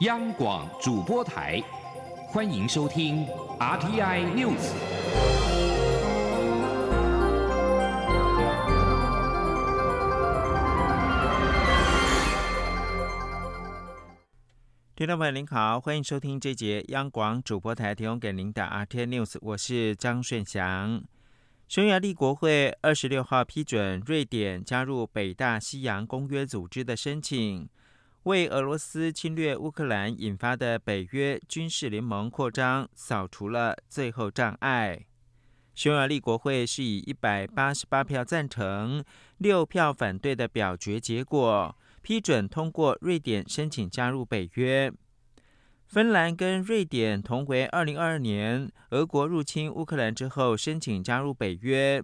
[0.00, 1.62] 央广主播台，
[2.26, 3.24] 欢迎收听
[3.60, 4.72] RTI News。
[14.96, 21.04] 听众朋友您好，欢迎收听这节央广主播台提供给您的 RTI News，我是张顺祥。
[21.68, 27.68] 匈牙利国会二十六号批准瑞典加入北大西洋公约组织的申请，
[28.24, 35.04] 为俄罗斯侵略乌克兰引发的北约军事联盟扩张扫除了最后障碍。
[35.74, 39.04] 匈牙利国会是以一百八十八票赞成、
[39.36, 44.90] 六票反对的表决结果，批准通过瑞典申请加入北约。
[45.86, 52.02] 芬兰跟瑞典同为二零二二年俄国入侵乌克兰之后申请加入北约。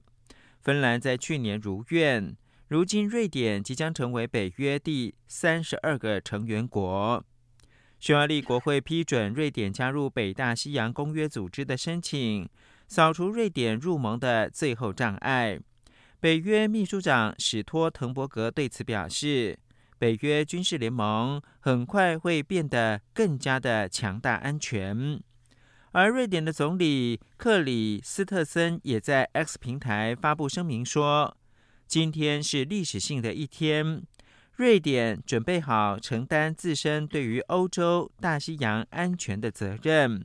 [0.61, 2.37] 芬兰在去年如愿，
[2.70, 7.24] 如今瑞典即将成为北约第三十二个成员国。
[7.98, 12.48] 匈牙利国会批准瑞典加入北大西洋公约组织的申请，
[12.86, 15.58] 扫除瑞典入盟的最后障碍。
[16.20, 19.58] 北约秘书长史托滕伯格对此表示。
[19.98, 25.20] 北约军事联盟很快会变得更加的强大、安全。
[25.91, 31.36] 而瑞典的总理克里斯特森也在 X 平台发布声明说
[31.91, 34.00] ：“今天是历史性的一天，
[34.55, 40.24] 瑞典准备好承担自身对于欧洲大西洋安全的责任。”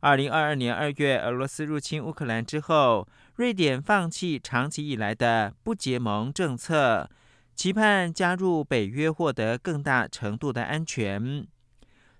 [0.00, 7.10] 二零二二年二月，俄罗斯入侵乌克兰之后，瑞典放弃长期以来的不结盟政策。
[7.54, 11.46] 期盼加入北约，获得更大程度的安全。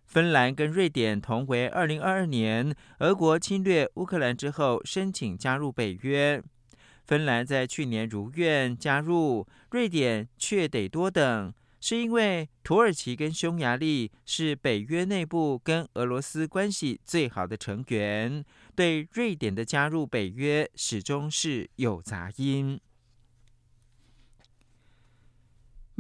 [0.05, 6.43] 芬兰跟瑞典同为二零二二年俄国侵略乌克兰之后申请加入北约。
[7.11, 18.45] 芬兰在去年如愿加入，瑞典却得多等，是因为土耳其跟匈牙利是北约内部跟俄罗斯关系最好的成员，
[18.77, 22.81] 对瑞典的加入北约始终是有杂音。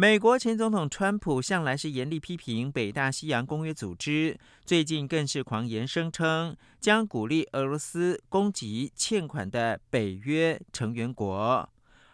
[0.00, 4.34] 美国前总统川普向来是严厉批评北大西洋公约组织，
[4.65, 11.69] 最近更是狂言声称将鼓励俄罗斯攻击欠款的北约成员国，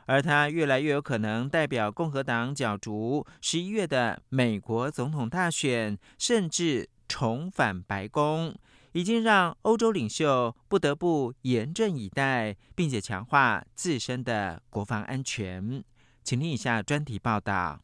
[0.06, 8.52] 而他越来越有可能代表共和党角逐十一月的美国总统大选，甚至重返白宫，
[8.94, 15.84] 已经让欧洲领袖不得不严阵以待，并且强化自身的国防安全。
[16.26, 17.78] 请听以下专题报道。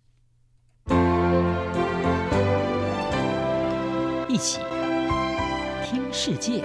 [4.28, 4.58] 一起
[5.84, 6.60] 听世界，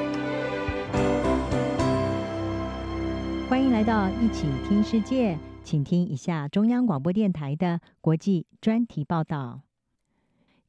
[3.48, 9.62] 欢迎来到一起听世界，请听一下中央广播电台的国际专题报道。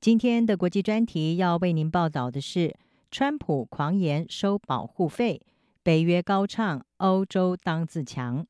[0.03, 2.77] 今天的国际专题要为您报道的是：
[3.11, 5.41] 川普狂言收保护费，
[5.83, 8.47] 北约高唱欧洲当自强。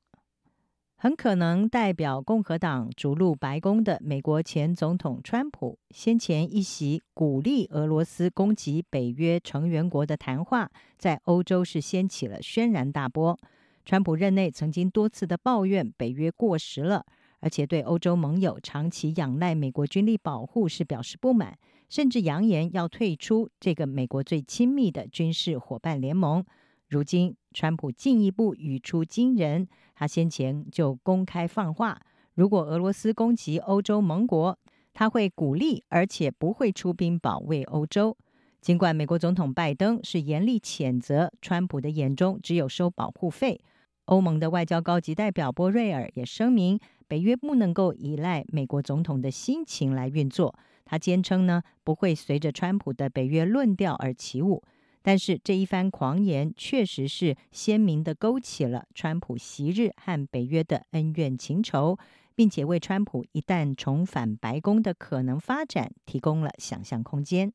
[1.00, 13.38] 很可能代表共和党逐鹿白宫的美国前总统川普，先前一席鼓励俄罗斯攻击北约成员国的谈话，在欧洲是掀起了轩然大波。
[13.84, 17.06] 川普任内曾经多次的抱怨北约过时了，
[17.38, 21.56] 而且对欧洲盟友长期仰赖美国军力保护是表示不满，
[21.88, 26.44] 甚至扬言要退出这个美国最亲密的军事伙伴联盟。
[26.88, 29.68] 如今，川普进一步语出惊人。
[29.94, 32.00] 他先前就公开放话，
[32.34, 34.58] 如果俄罗斯攻击欧洲盟国，
[34.94, 38.16] 他会鼓励而且不会出兵保卫欧洲。
[38.60, 43.60] 尽管美国总统拜登是严厉谴责川普的眼中只有收保护费，
[44.06, 50.58] 欧盟的外交高级代表波瑞尔也声明，北约不能够依赖美国总统的心情来运作。
[50.84, 54.62] 他坚称呢，不会随着川普的北约论调而起舞。
[55.08, 61.96] 但是这一番狂言确实是鲜明的勾起了川普昔日和北约的恩怨情仇，
[62.34, 67.50] 并且为川普一旦重返白宫的可能发展提供了想象空间。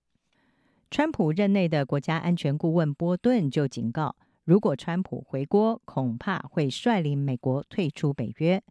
[0.89, 8.63] 川普任内的国家安全顾问波顿就警告，如果川普回国，恐怕会率领美国退出北约。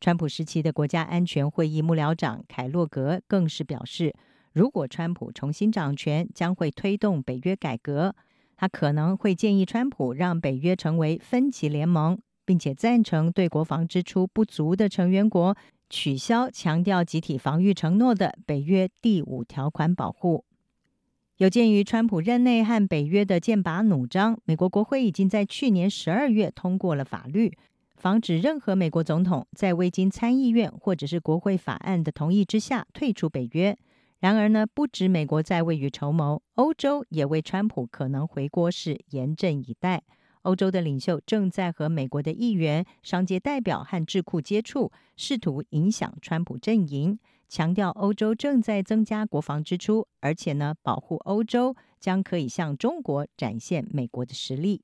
[0.00, 4.14] 川普时期的国家安全会议幕僚长凯洛格更是表示，
[4.54, 8.16] 如果川普重新掌权，将会推动北约改革。
[8.60, 15.56] 他可能会建议川普让北约成为分级联盟，并且赞成对国防支出不足的成员国
[15.88, 20.44] 取消强调集体防御承诺的北约第五条款保护。
[21.38, 27.56] 有鉴于川普任内和北约的剑拔弩张，美国国会已经在去年十二月通过了法律，
[27.96, 33.78] 防止任何美国总统在未经参议院或者是国会法案的同意之下退出北约。
[34.20, 40.02] 然而呢，不止美国在未雨绸缪，欧洲也为川普可能回国是严阵以待。
[40.42, 47.18] 欧洲的领袖正在和美国的议员、商界代表和智库接触，试图影响川普阵营，
[47.48, 54.82] 强调欧洲正在增加国防支出，而且呢，保护欧洲将可以向中国展现美国的实力。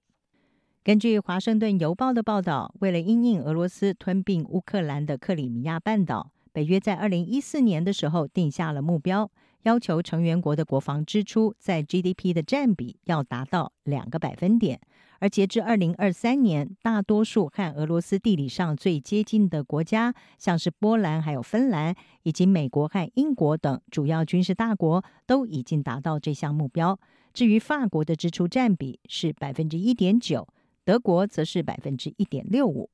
[0.83, 9.31] 根据《华盛顿邮报》的报道，为了因应俄罗斯吞并乌克兰的克里米亚半岛，北约在二零一四年的时候定下了目标，
[9.65, 14.81] 要求成员国的国防支出在 GDP 的占比要达到两个百分点。
[15.19, 26.99] 而截至二零二三年，大多数和俄罗斯地理上最接近的国家，像是波兰、还有芬兰，以及美国和英国等主要军事大国，都已经达到这项目标。
[27.35, 30.49] 至于法国的支出占比是百分之一点九，
[30.87, 32.89] 德国则是百分之一点六五。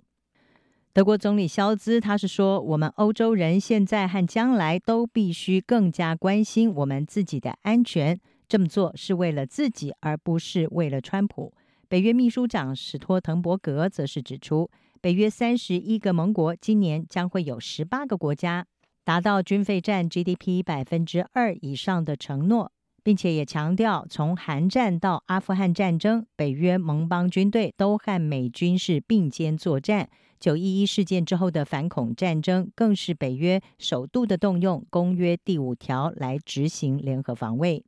[0.95, 11.55] 德国总理肖兹他是说：“我们欧洲人现在和将来都必须更加关心我们自己的安全，这么做是为了自己，而不是为了川普。”
[11.89, 18.67] 北约秘书长史托滕伯格则是指出，北约三十一个盟国今年将会有十八个国家
[19.03, 22.71] 达到军费占 GDP 百分之二以上的承诺，
[23.03, 30.11] 并且也强调，从韩战到阿富汗战争，北约盟邦军队都和美军是并肩作战。
[30.43, 37.85] 九一一事件之后的反恐战争，更是北约首度的动用公约第五条来执行联合防卫。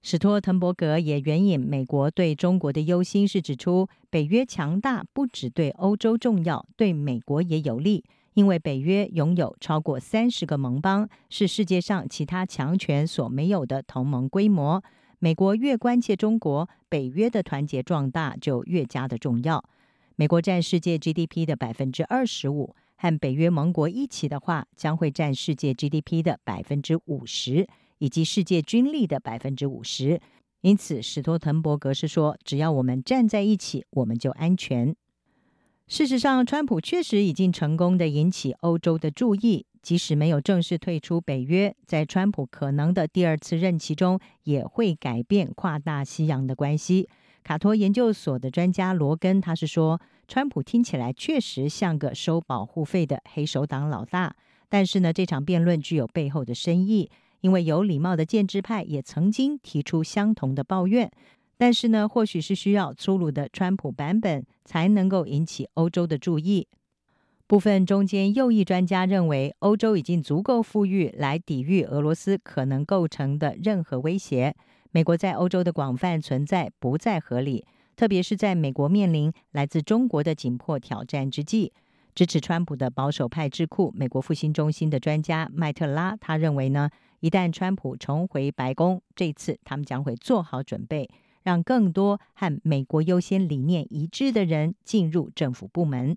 [0.00, 8.04] 史托滕伯格也援引美国对中国的忧心，是指出北约强大不只对欧洲重要，对美国也有利，
[8.34, 14.80] 因为北约拥有超过三十个盟邦，是世界上其他强权所没有的同盟规模。
[15.18, 19.64] 美国越关切中国，北约的团结壮大就越加的重要。
[20.16, 27.68] 美国占世界 GDP 的百分之二十五，和北约盟国一起的话，将会占世界 GDP 的百分之五十。
[27.98, 30.20] 以及世界军力的百分之五十，
[30.62, 34.96] 因此史托滕伯格是说，只要我们站在一起，我们就安全。
[35.86, 47.08] 事实上，川普确实已经成功的引起欧洲的注意，即使没有正式退出北约，在川普可能的第二次任期中，也会改变跨大西洋的关系。
[47.42, 54.34] 卡托研究所的专家罗根他是说，川普听起来确实像个收保护费的黑手党老大，
[54.68, 57.10] 但是呢，这场辩论具有背后的深意。
[57.40, 61.10] 因为有礼貌的建制派也曾经提出相同的抱怨，
[61.58, 66.68] 但是呢，或许是需要粗鲁的川普版本才能够引起欧洲的注意。
[67.48, 74.54] 部分中间右翼专家认为，欧洲已经足够富裕来抵御俄罗斯可能构成的任何威胁。
[74.94, 77.64] 美国在欧洲的广泛存在不再合理，
[77.96, 81.72] 特别是在美国面临来自中国的紧迫挑战之际。
[82.14, 86.90] 支持川普的保守派智库美国复兴中心的专家麦特拉他认为呢？
[87.20, 91.08] 一旦川普重回白宫，这次他们将会做好准备，
[91.42, 96.14] 让更多和美国优先理念一致的人进入政府部门。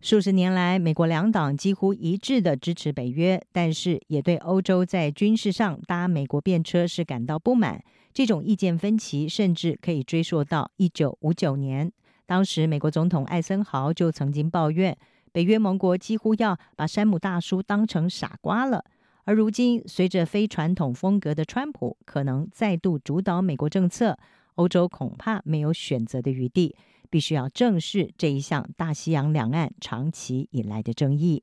[0.00, 7.82] 数十年来，美国两党几乎一致的支持北约，但是也对欧洲在军事上搭美国便车是感到不满。
[8.12, 11.90] 这种意见分歧甚至可以追溯到一九五九年，
[12.24, 14.96] 当时美国总统艾森豪就曾经抱怨，
[15.32, 18.84] 北约盟国几乎要把山姆大叔当成傻瓜了。
[19.24, 24.16] 而如今，随着非传统风格的川普可能再度主导美国政策，
[24.54, 26.76] 欧洲恐怕没有选择的余地，
[27.10, 31.42] 必须要正视这一项大西洋两岸长期以来的争议。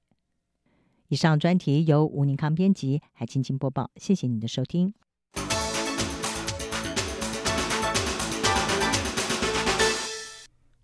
[1.10, 4.93] 以上专题由吴宁康编辑，还轻轻播报，谢谢您的收听。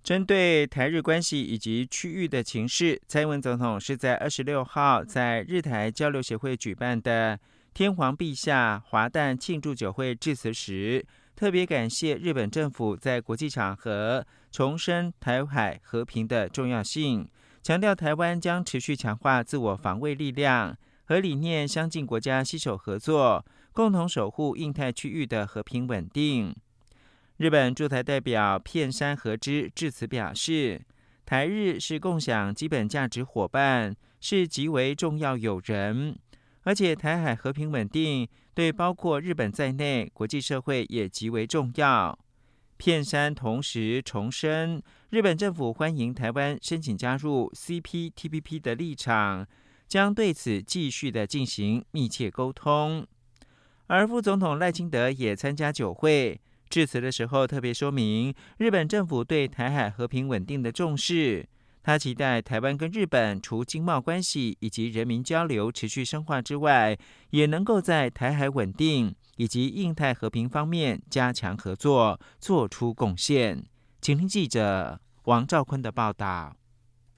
[0.04, 7.40] 针对台日关系以及区域的情势，蔡英文总统是在二十六号在日台交流协会举办的
[7.76, 11.06] 天皇陛下华诞庆祝酒会致辞时，
[11.36, 17.28] 特别感谢日本政府在国际场合重申台海和平的重要性，
[17.62, 26.56] 强调台湾将持续强化自我防卫力量，和理念相近国家携手合作，共同守护印太区域的和平稳定。
[27.38, 30.82] 日本驻台代表片山和之致辞表示，
[31.26, 36.18] 台日是共享基本价值伙伴，是极为重要友人，
[36.64, 42.20] 而且台海和平稳定对包括日本在内国际社会也极为重要。
[42.80, 49.46] 片山同时重申，日本政府欢迎台湾申请加入 CPTPP 的立场，
[49.86, 53.06] 将对此继续的进行密切沟通。
[53.88, 56.40] 而副总统赖清德也参加酒会。
[56.70, 61.50] 致辞的时候特别说明，日本政府对台海和平稳定的重视，
[61.82, 66.98] 他期待台湾跟日本除经贸关系以及人民交流持续深化之外，
[67.32, 73.64] 也能够在台海稳定以及印太和平方面加强合作，做出贡献。
[74.02, 76.56] 请听记者王兆坤的报道。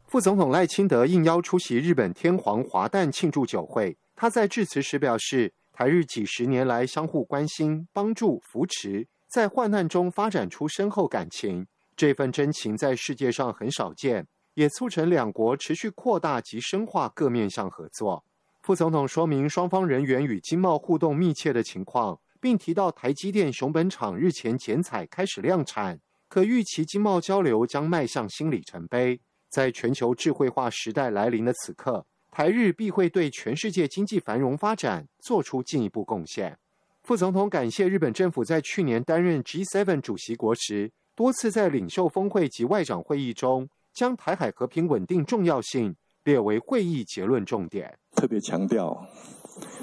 [0.07, 3.97] 副总统赖清德应邀出席日本天皇华诞庆祝酒会。
[4.15, 11.65] 他在致辞时表示，台日几十年来相互关心、帮助、扶持，在患难中发展出深厚感情。
[11.95, 18.23] 这份真情在世界上很少见，也促成两国持续扩大及深化各面向合作。
[18.61, 29.19] 副总统说明双方人员与经贸互动密切的情况，并提到台积电熊本厂日前剪彩开始量产，可预期经贸交流将迈向新里程碑。
[29.49, 36.57] 在全球智慧化时代来临的此刻，台日必会对全世界经济繁荣发展做出进一步贡献。
[37.03, 47.97] 副总统感谢日本政府在去年担任 G7 主席国时，多次在领袖峰会及外长会议中，将台海和平稳定重要性列为会议结论重点。
[48.15, 49.05] 特别强调，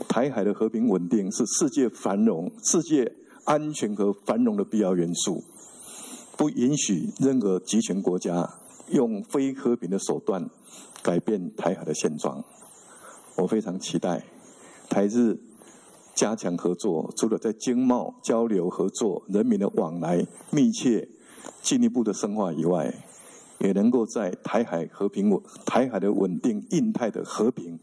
[0.08, 3.12] 台海的和平稳定是世界繁荣、世界
[3.44, 5.42] 安全和繁荣的必要元素，
[6.36, 8.48] 不允许任何集权国家。
[8.90, 10.48] 用非和平的手段
[11.02, 12.42] 改变台海的现状，
[13.36, 14.24] 我非常期待
[14.88, 15.38] 台日
[16.14, 21.06] 加强合作，除了在经贸交流合作、人民的往来密切
[21.60, 22.94] 进一步的深化以外，
[23.58, 27.78] 也能够在台海和平稳、台海的稳定、印太的和平，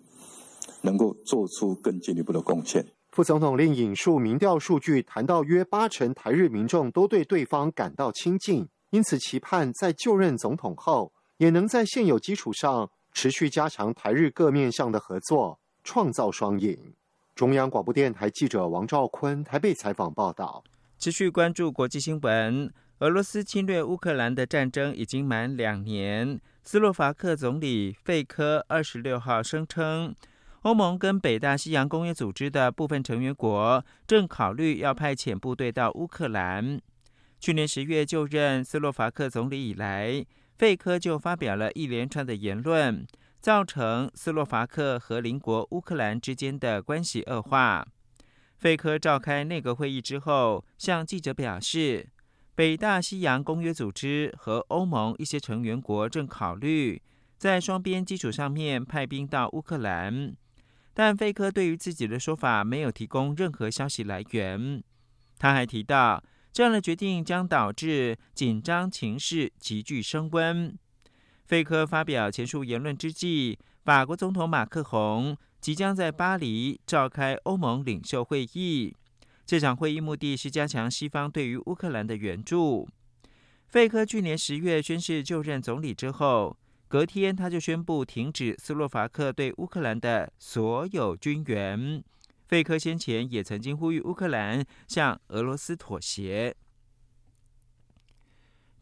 [0.81, 2.85] 能够做出更进一步的贡献。
[3.11, 8.67] 副总统另引述民调数据，谈到约八成台日民众都对对方感到亲近。
[8.89, 16.77] 因此，期盼在就任总统后，也能在现有基础上持续加强台日各面向的合作，创造双赢。
[17.33, 20.63] 中央广播电台记者王兆坤台北采访报道。
[20.97, 26.39] 持续关注国际新闻：俄罗斯侵略乌克兰的战争已经满两年。
[26.63, 30.15] 斯洛伐克总理费科二十六号声称，
[30.61, 36.79] 欧盟跟北大西洋公约组织的部分成员国正考虑要派遣部队到乌克兰。
[37.37, 40.25] 去年十月就任斯洛伐克总理以来，
[40.57, 43.05] 费科就发表了一连串的言论，
[43.41, 47.85] 造成斯洛伐克和邻国乌克兰之间的关系恶化。
[48.57, 52.07] 费科召开内阁会议之后，向记者表示，
[52.55, 57.01] 北大西洋公约组织和欧盟一些成员国正考虑
[57.37, 60.33] 在双边基础上面派兵到乌克兰，
[60.93, 64.83] 但费科对于自己的说法没有提供任何消息来源。
[65.37, 66.23] 他还提到。
[66.55, 70.73] 这样的决定将导致紧张情势急剧升温。
[71.43, 78.95] 费科发表前述言论之际，法国总统马克宏即将在巴黎召开欧盟领袖会议。
[79.45, 82.87] 这场会议目的是加强西方对于乌克兰的援助。
[83.67, 92.03] 费科去年十月宣誓就任总理之后，隔天他就宣布停止斯洛伐克对乌克兰的所有军援。
[92.47, 96.55] 费科先前也曾经呼吁乌克兰向俄罗斯妥协。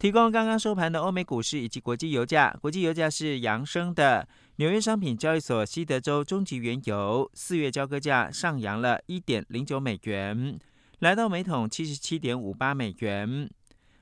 [0.04, 4.28] 提供刚刚收盘的欧美股市以及国际油价，国际油价是扬升的。
[4.58, 10.60] 纽约商品交易所西德州中级原油四月交割价上扬了一点零九美元，
[11.00, 13.50] 来到每桶七十七点五八美元。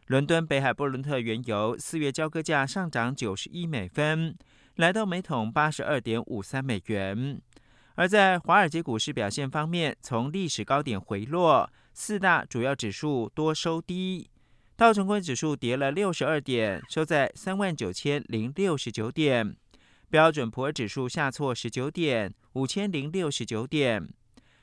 [0.07, 4.35] 伦敦北海布伦特原油四月交割价上涨九十一美分，
[4.77, 7.39] 来到每桶八十二点五三美元。
[7.93, 14.31] 而在华尔街股市表现方面，从历史高点回落，四大主要指数多收低。
[14.81, 19.53] 道琼斯指数跌了六十二点，收在三万九千零六十九点；
[20.09, 24.01] 标准普尔指数下挫十九点，五千零六十九点；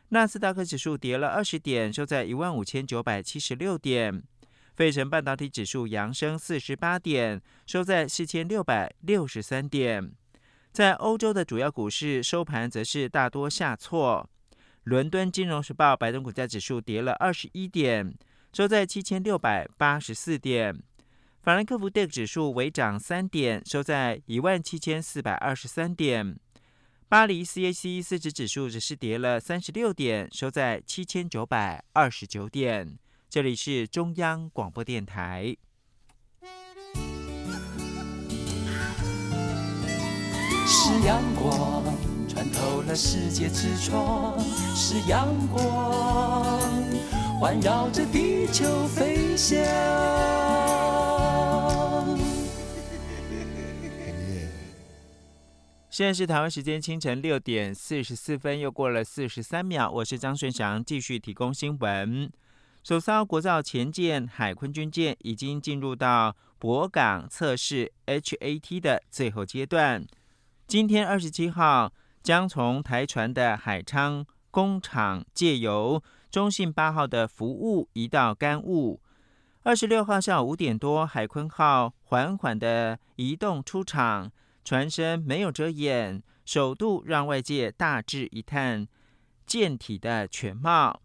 [0.08, 4.20] 纳斯达克指数跌了二十点，收在一万五千九百七十六点；
[4.74, 10.10] 费城半导体指数扬升四十八点，收在四千六百六十三点。
[10.72, 14.28] 在欧洲的主要股市收盘则是大多下挫。
[14.82, 18.12] 伦敦金融时报白铜股价指数跌了二十一点，
[18.52, 20.82] 收在七千六百八十四点。
[21.42, 26.38] 法兰克福 DAX 指数微涨三点，收在一万七千四百二十三点。
[27.08, 32.98] 巴黎 CAC 四指指数只是跌了三十六点，收在七千九百二十九点。
[33.30, 35.56] 这里是中央广播电台。
[40.66, 41.82] 是阳光
[42.28, 44.38] 穿透了世界之窗，
[44.74, 46.60] 是阳光
[47.40, 49.56] 环绕着地球飞翔。
[55.88, 59.88] 现在是台湾时间清晨六点四十四分，又过了四十三秒。
[59.88, 62.28] 我是张顺祥，继续提供新闻。
[62.82, 70.04] 首艘国造前舰海鲲军舰已经进入到博港测试 HAT 的最后阶段。
[70.66, 74.26] 今天二十七号将从台船的海昌
[74.58, 79.00] 工厂借由中信八号的服务移到干物。
[79.62, 84.32] 二十六号下午五点多，海鲲号缓缓的移动出场，
[84.64, 88.88] 船身没有遮掩，首度让外界大致一探
[89.46, 91.02] 舰体的全貌。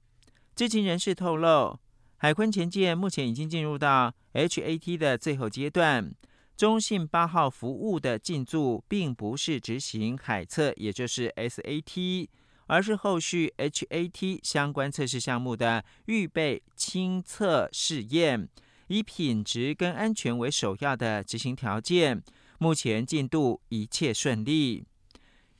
[0.55, 1.79] 知情人士透露，
[2.17, 6.11] 海鲲前舰目前已经进入到 HAT 的最后阶段。
[6.57, 12.29] 中信八号服务的进驻，并不是执行海测，也就是 SAT。
[12.67, 18.47] 而是后续 HAT 相关测试项目的预备清测试验，
[18.87, 22.23] 以品质跟安全为首要的执行条件。
[22.59, 24.85] 目前进度一切顺利。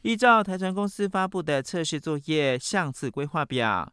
[0.03, 3.91] 依照台船公司发布的测试作业相次规划表，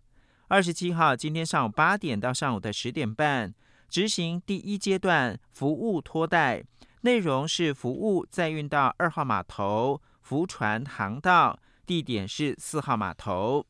[0.48, 3.54] 二十七号今天上午八点到上午的十点半，
[3.88, 6.62] 执行第一阶段服务拖带，
[7.02, 11.58] 内容是服务载运到二号码头浮船航道。
[11.90, 13.66] 地点是四号码头，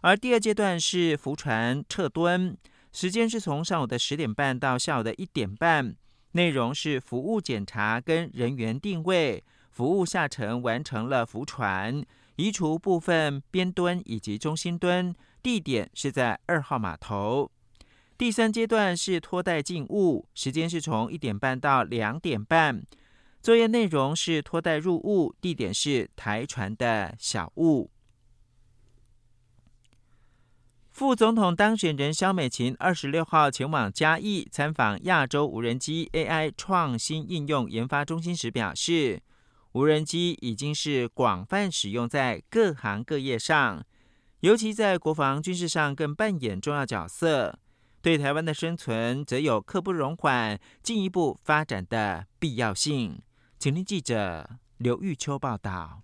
[0.00, 2.56] 而第二阶段是浮船撤蹲，
[2.92, 5.96] 时间是从上午的十点半到下午的一点半，
[6.30, 9.42] 内容是服务检查跟人员定位，
[9.72, 12.00] 服务下沉完成了浮船，
[12.36, 17.50] 移除部分边墩以及中心墩，地点是在二号码头。
[18.16, 22.84] 第三阶段是拖带进物，时间是从一点半到两点半。
[23.46, 27.92] 作业内容是拖带入雾，地点是台船的小雾。
[30.90, 39.22] 副总统当选人肖美琴二十六号前往嘉义参访亚洲无人机 AI 创新应用研发中心时表示，
[39.74, 43.86] 无人机已经是广泛使用在各行各业上，
[44.40, 47.60] 尤其在国防军事上更扮演重要角色。
[48.02, 53.20] 对台湾的生存，则有刻不容缓、进一步发展的必要性。
[53.66, 56.02] 请听记者刘玉秋报道。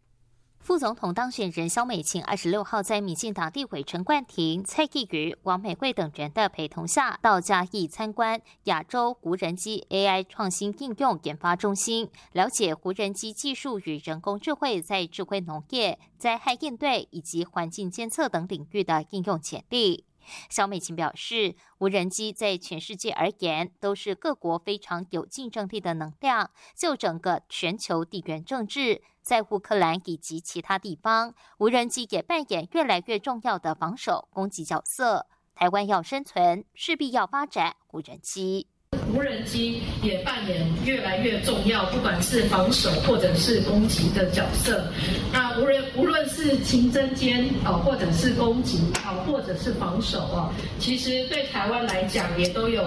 [0.59, 20.05] 副总统当选人萧美琴二十六号在民进党地委陈冠廷、蔡继瑜、王美惠等人的陪同下，到嘉义参观亚洲无人机 AI 创新应用研发中心，了解无人机技术与人工智慧在智慧农业、灾害应对以及环境监测等领域的应用潜力。
[20.49, 26.51] 小美琴表示，无人机在全世界而言都是各国非常有竞争力的能量。
[26.75, 35.27] 就整个全球地缘政治，在乌克兰以及其他地方，无人机也扮演越来越重要的防守攻击角色。
[35.55, 38.69] 台湾要生存，势必要发展无人机。
[39.13, 44.85] 无人机也扮演越来越重要，不管是防守或者是攻击的角色。
[45.33, 52.83] 那无人无论是勤侦监哦，或者是攻击啊，或者是防守哦，其实对台湾来讲也都有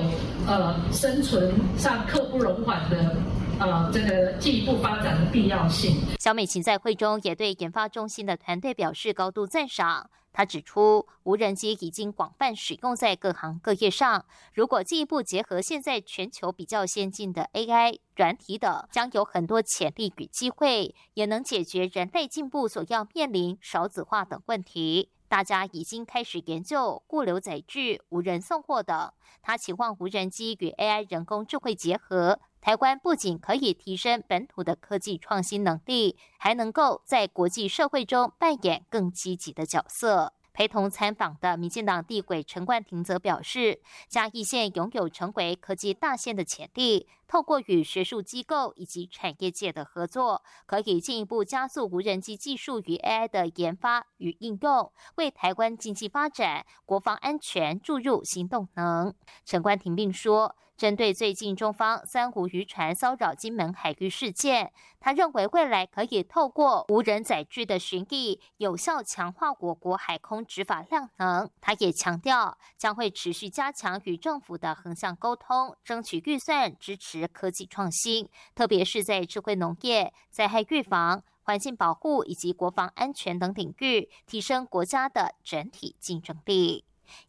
[0.48, 3.16] 呃生存上刻不容缓的
[3.60, 5.98] 呃这个进一步发展的必要性。
[6.20, 10.10] 小美琴在会中也对研发中心的团队表示高度赞赏。
[10.38, 14.26] 他指出，无人机已经广泛使用在各行各业上。
[14.54, 25.10] 如果进一步结合现在全球比较先进的 AI、软体等，将有很多潜力与机会，也能解决人类进步所要面临少子化等问题。
[25.36, 29.12] 大家已经开始研究固流载具、无人送货等。
[29.42, 32.40] 他期望无人机与 AI 人工智慧结合。
[32.62, 40.32] 台湾不仅可以提升本土的科技创新能力，还能够在国际社会中扮演更积极的角色。
[40.54, 59.14] 陪同参访的民进党地委陈冠廷则表示，嘉义县拥有成为科技大县的潜力，透过与学术机构以及产业界的合作，可以进一步加速无人机技术与 AI 的研发与应用，为台湾经济发展、国防安全注入新动能。
[59.44, 60.56] 陈冠廷并说。
[60.78, 71.50] 针对最近中方三湖渔船骚扰金门海域事件，他认为未来可以透过无人载具的巡弋，有效强化我国海空执法量能。
[71.62, 86.84] 他也强调，将会持续加强与政府的横向沟通，争取预算支持科技创新，特别是在智慧农业、灾害预防、环境保护以及国防安全等领域，提升国家的整体竞争力。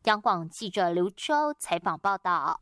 [0.05, 2.61] 央广记者刘洲采访报道。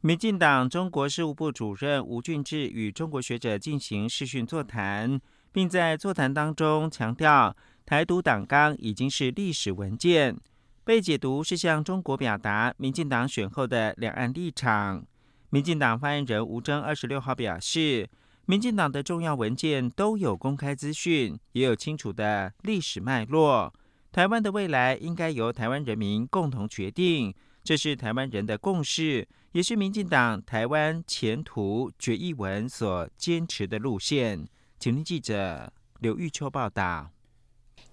[0.00, 5.20] 民进党中国事务部主任吴俊志与中国学者进行视讯座谈，
[5.50, 10.36] 并在座谈当中强调，台独党纲已经是历史文件，
[10.84, 15.04] 被解读是向中国表达民进党选后的两岸立场。
[15.50, 18.08] 民进党发言人吴征二十六号表示，
[18.44, 23.72] 民进党的重要文件都有公开资讯，也有清楚的历史脉络。
[24.12, 27.34] 台湾的未来应该由台湾人民共同决定。
[27.64, 34.46] 这是台湾人的共识，也是民进党台湾前途决议文所坚持的路线。
[34.78, 37.10] 请听记者刘玉秋报道。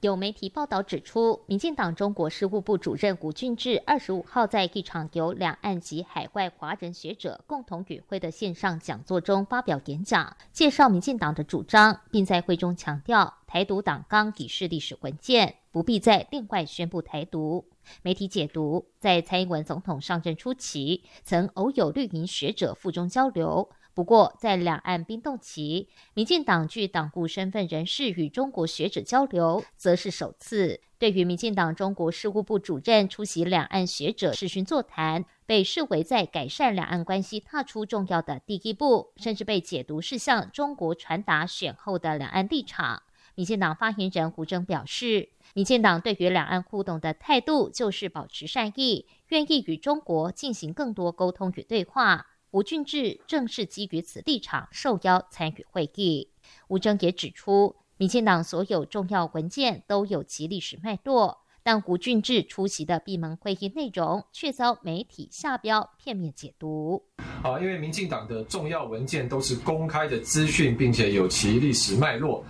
[0.06, 17.65] 有媒体报道指出，民进党中国事务部主任吴俊志二十五号在一场由两岸及海外华人学者共同与会的线上讲座中发表演讲，介绍民进党的主张，并在会中强调，台独党纲已是历史文件，不必再另外宣布台独。
[18.04, 23.68] 媒体解读，在蔡英文总统上任初期，曾偶有绿营学者附中交流。
[23.96, 30.82] 不过，在两岸冰冻期，民进党具党部身份人士与中国学者交流，则是首次。
[31.00, 43.04] 对于民进党中国事务部主任出席两岸学者视讯座谈，被视为在改善两岸关系踏出重要的第一步，甚至被解读是向中国传达选后的两岸立场。
[43.36, 52.28] 民进党发言人胡征表示，民进党对于两岸互动的态度就是保持善意，愿意与中国进行更多沟通与对话。
[52.56, 56.30] 吴俊志正是基于此立场受邀参与会议。
[56.70, 67.04] 吴征也指出，民进党所有重要文件都有其历史脉络，但吴俊志出席的闭门会议内容却遭媒体下标片面解读。
[67.44, 72.41] 啊，因为民进党的重要文件都是公开的资讯，并且有其历史脉络。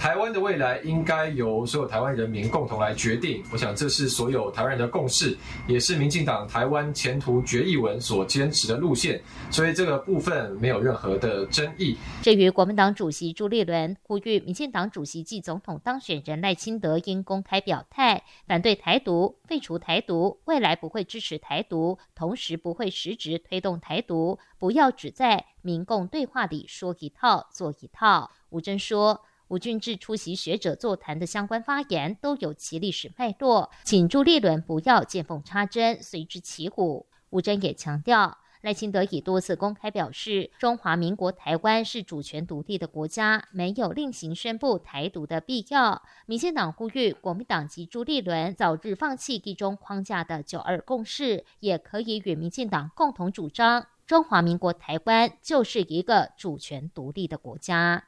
[0.00, 3.44] 台湾的未来应该由所有台湾人民共同来决定。
[3.52, 5.36] 我想这是所有台湾人的共识，
[5.68, 9.20] 也是民进党台湾前途决议文所坚持的路线。
[9.50, 11.98] 所以这个部分没有任何的争议。
[12.22, 28.30] 至于国民党主席朱立伦呼吁民进党主席暨总统当选人赖清德应公开表态，反对台独、废除台独，未来不会支持台独，同时不会实质推动台独，不要只在民共对话里说一套做一套。
[28.48, 29.20] 吴征说。
[29.50, 37.06] 吴俊志出席学者座谈的相关发言都有其历史脉络，请朱立伦不要见缝插针、随之起舞。
[37.30, 46.00] 吴征也强调，赖清德已多次公开表示，中华民国台湾是主权独立的国家，没有另行宣布台独的必要。
[46.26, 58.04] 民进党呼吁国民党及朱立伦早日放弃地中框架的九二共识，也可以与民进党共同主张，中华民国台湾就是一个主权独立的国家。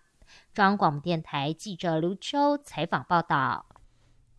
[0.55, 3.67] 中央广播电台记者刘秋采访报道：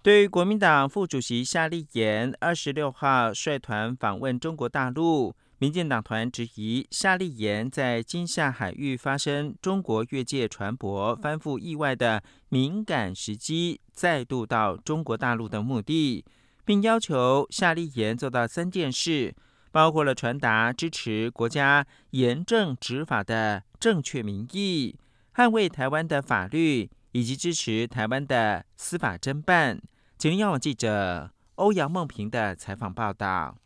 [0.01, 16.25] 对于国民党副主席夏立言二十六号率团访问中国大陆，民进党团质疑夏立言在金厦海域发生中国越界船舶翻覆意外的敏感时机，再度到中国大陆的目的，
[16.65, 19.33] 并要求夏立言做到三件事，
[19.71, 24.97] 包括了传达支持国家严正执法的正确民意。
[25.35, 29.81] 捍卫台湾的法律，以及支持台湾的司法侦办。
[30.15, 33.57] 请央记者欧阳梦平的采访报道。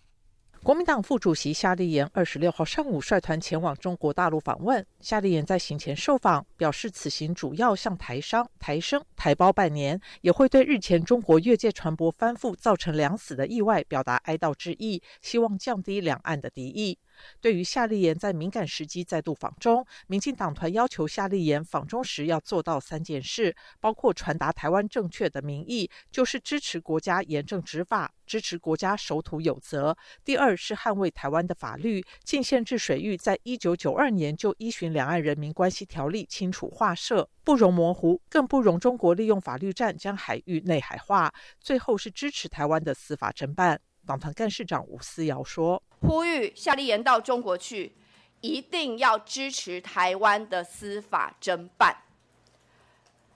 [0.64, 4.86] 国民党副主席夏立言二十六号上午率团前往中国大陆访问。
[5.02, 16.98] 夏立言在行前受访表示，此行主要向台商、台生、台胞拜年，也会对日前中国越界船舶翻覆造成两死的意外表达哀悼之意，希望降低两岸的敌意。
[17.42, 43.80] 对于夏立言在敏感时机再度访中，民进党团要求夏立言访中时要做到三件事，包括传达台湾正确的民意，就是支持国家严正执法，支持国家守土有责；第二是捍卫台湾的法律，禁限制水域在一九九二年就依循《两岸人民关系条例》清楚划设，不容模糊，更不容中国利用法律战将海域内海化；最后是支持台湾的司法侦办。
[44.08, 47.94] 党团干事长吴思瑶说：“呼吁夏立言到中国去，
[48.40, 52.04] 一定要支持台湾的司法侦办。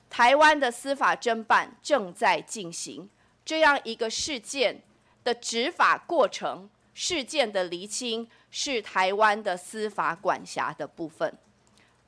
[0.10, 3.10] 台湾的司法侦办正在进行，
[3.44, 4.82] 这样一个事件
[5.26, 11.38] 的执法过程、事件的厘清，是台湾的司法管辖的部分。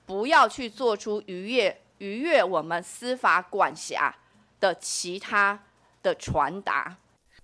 [0.05, 4.15] 不要去做出逾越逾越我们司法管辖
[4.61, 5.61] 的其他
[6.01, 6.95] 的传达。”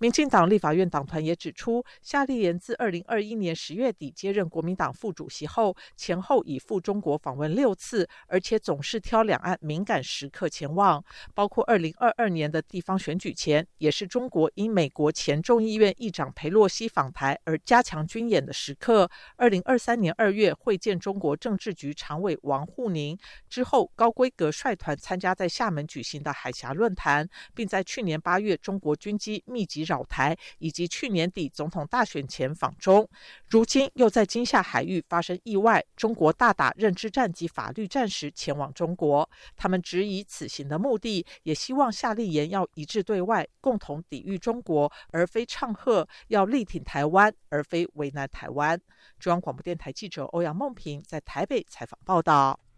[0.01, 19.11] 民进党立法院党团也指出，夏立言自二零二一年十月底接任国民党副主席后，前后已赴中国访问六次，而且总是挑两岸敏感时刻前往，包括二零二二年的地方选举前，也是中国因美国前众议院议长佩洛西访台而加强军演的时刻。
[19.35, 23.17] 二零二三年二月会见中国政治局常委王沪宁
[23.49, 29.88] 之后，高规格率团参加在厦门举行的海峡论坛，并在去年八月中国军机密集。
[29.89, 33.09] 扰台，以及去年底总统大选前访中，
[33.49, 39.27] 如今又在金夏海域发生意外，中国大打认知战及法律战时前往中国。
[39.55, 48.79] 他们质疑此行的目的，也希望夏立言要一致对外，共同抵御中国，而非唱和要力挺台湾，而非为难台湾。
[49.17, 52.68] 中央广播电台记者欧阳梦平在台北采访报道。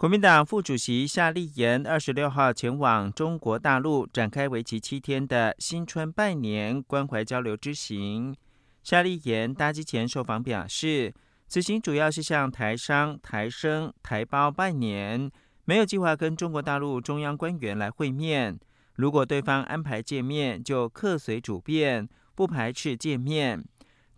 [0.00, 8.34] 国民党副主席夏立言二十六号前往中国大陆，展开为期七天的新春拜年关怀交流之行。
[8.82, 11.12] 夏立言搭机前受访表示，
[11.48, 15.30] 此行主要是向台商、台生、台胞拜年，
[15.66, 18.58] 没有计划跟中国大陆中央官员来会面。
[18.94, 23.62] 如果对方安排见面，就客随主便，不排斥见面。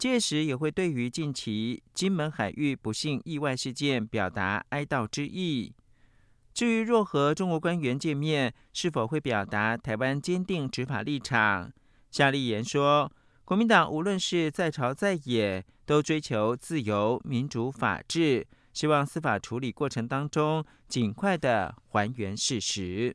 [0.03, 5.73] 届时也会对于近期金门海域不幸意外事件表达哀悼之意。
[6.53, 11.73] 至于若和中国官员见面，是否会表达台湾坚定执法立场？
[12.11, 13.13] 夏立言说，
[13.45, 23.15] 国民党无论是在朝在野，都追求自由、民主、法治，希望司法处理过程当中尽快的还原事实。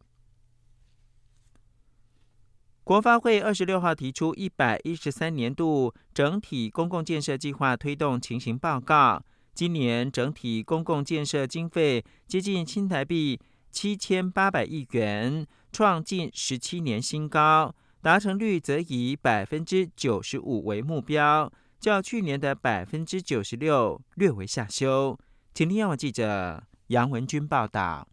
[2.88, 9.22] 国发会二十六号提出一百一十三年度整体公共建设计划推动情形报告。
[9.54, 13.38] 今年整体公共建设经费接近新台币
[13.72, 25.20] 七千八百亿元，创近十七年新高，达成率则以百分之九十五为目标，较去年的百分之九十六略为下修。
[25.54, 28.08] 请听央记者杨文君报道。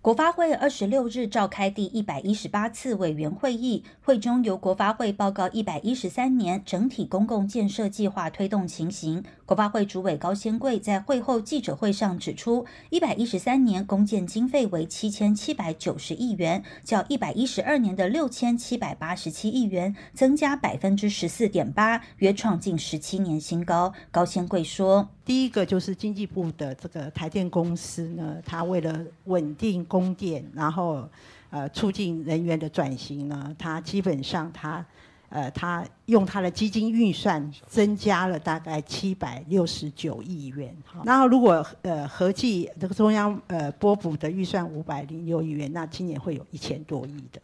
[0.00, 9.24] 国发会二十六日召开第一百一十八次委员会议，会中由国发会报告一百一十三年整体公共建设计划推动情形。
[9.44, 23.92] 国发会主委高先贵在会后记者会上指出，一百一十三年公建经费为七千七百九十亿元，较一百一十二年的六千七百八十七亿元增加百分之十四点八，约创近十七年新高。
[24.12, 25.08] 高先贵说。
[25.28, 31.06] 第一个就是经济部的这个台电公司呢，它为了稳定供电，然后
[31.50, 34.82] 呃促进人员的转型呢，它基本上它
[35.28, 40.74] 呃它用它的基金预算增加了大概七百六十九亿元。
[41.04, 47.42] 然后如果呃合计这个中央呃拨补的预算五百零六亿元，那今年会有一千多亿的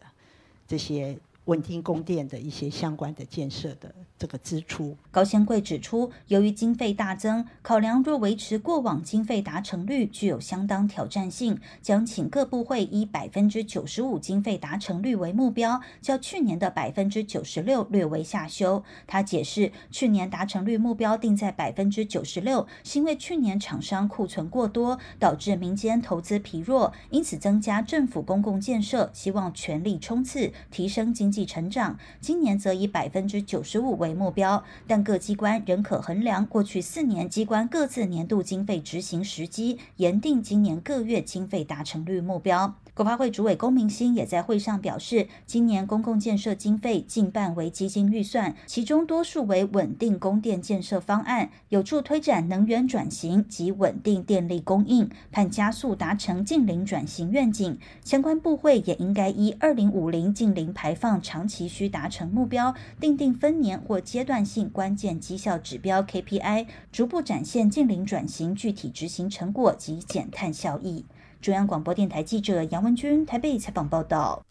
[0.67, 1.15] 这些。
[1.45, 4.97] 稳定供电的一些相关的建设的这个支出。
[5.11, 18.83] 高先贵指出，由于经费大增，考量若维持过往经费达成率具有相当挑战性，将请各部会以百分之九十五经费达成率为目标，较去年的百分之九十六略为下修。
[19.05, 31.34] 他解释，去年达成率目标定在百分之九十六，是因为去年厂商库存过多，导致民间投资疲弱，因此增加政府公共建设，希望全力冲刺，提升经。
[31.35, 42.75] 济成长，今年则以百分之九十五为目标，但各机关仍可衡量过去四年机关各自年度经费执行时机，严定今年各月经费达成率目标。
[42.95, 57.77] 国发会主委龚明鑫也在会上表示，今年公共建设经费近半为基金预算，其中多数为稳定供电建设方案，有助推展能源转型及稳定电力供应，盼加速达成近零转型愿景。
[58.05, 71.03] 相关部会也应该依二零五零近零排放长期需达成目标，定定分年或阶段性关键绩效指标 KPI，逐步展现近零转型具体执行成果及减碳效益。
[71.45, 74.43] 中央广播电台记者杨文君台北采访报道：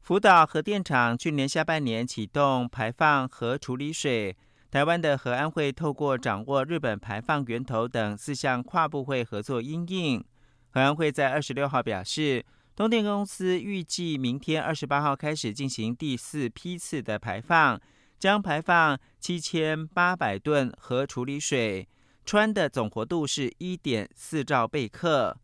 [0.00, 4.36] 福岛核电厂去年下半年启动排放核处理水，
[4.68, 10.24] 台湾的核安会透过掌握日本排放源头等四项跨部会合作应应。
[10.70, 17.80] 核安会在二十六号表示，东电公司预计明天二十八号开始进行第四批次的排放，
[18.18, 21.88] 将排放七千八百吨核处理水，
[22.26, 25.38] 氚的总活度是一点四兆贝克。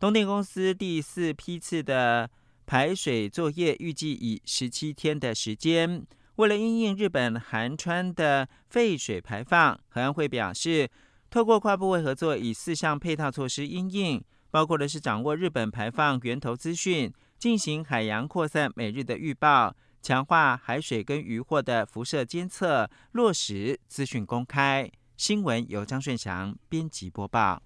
[0.00, 2.28] 东电公司第四批次的
[2.66, 6.04] 排水作业预计以十七天的时间。
[6.36, 10.90] 为了应应日本含川的废水排放，核安会表示，
[11.30, 24.90] 透过跨部位合作，以四项配套措施应应，包括的是掌握日本排放源头资讯，进行海洋扩散每日的预报，强化海水跟渔获的辐射监测，落实资讯公开。
[25.16, 27.62] 新闻由张顺祥编辑播报。